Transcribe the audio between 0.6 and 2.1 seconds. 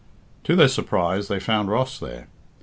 surprise they found Ross